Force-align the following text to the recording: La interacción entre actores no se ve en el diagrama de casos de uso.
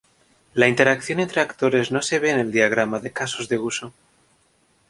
La 0.55 0.67
interacción 0.67 1.19
entre 1.19 1.41
actores 1.41 1.91
no 1.91 2.01
se 2.01 2.17
ve 2.17 2.31
en 2.31 2.39
el 2.39 2.51
diagrama 2.51 2.99
de 2.99 3.11
casos 3.13 3.49
de 3.49 3.59
uso. 3.59 3.93